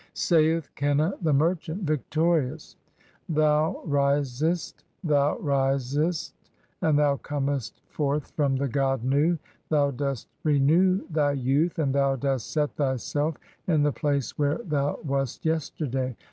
[0.15, 2.75] Saith Qenna the merchant, victorious:
[3.31, 6.33] (12) "Thou risest, thou "risest,
[6.81, 9.37] and thou comest forth from the god Nu.
[9.69, 13.37] Thou dost re "new thy youth and thou dost set thyself
[13.67, 16.17] in the place where thou "wast yesterday.